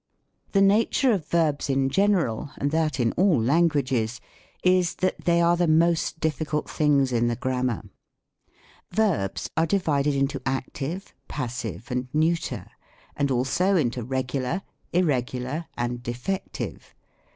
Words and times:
The 0.53 0.63
nature 0.63 1.11
of 1.11 1.27
Verbs 1.27 1.69
in 1.69 1.87
general, 1.91 2.49
and 2.57 2.71
that 2.71 2.99
in 2.99 3.11
all 3.11 3.39
lan 3.39 3.67
guages, 3.69 4.19
is, 4.63 4.95
that 4.95 5.25
they 5.25 5.39
are 5.39 5.55
the 5.55 5.67
most 5.67 6.19
difficult 6.19 6.67
things 6.67 7.11
in 7.11 7.27
the 7.27 7.35
Grammar. 7.35 7.83
Verbs 8.89 9.51
are 9.55 9.67
divided 9.67 10.15
into 10.15 10.41
Active, 10.43 11.13
Passive, 11.27 11.91
and 11.91 12.07
Neuter; 12.15 12.65
and 13.15 13.29
also 13.29 13.75
into 13.75 14.01
Regular, 14.03 14.63
Irregular, 14.91 15.67
and 15.77 16.01
Defective. 16.01 16.95